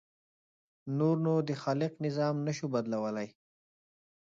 نور 0.97 1.15
نو 1.25 1.33
د 1.47 1.49
خالق 1.61 1.93
نظام 2.05 2.35
نه 2.45 2.51
شو 2.57 2.65
بدلولی. 2.73 3.27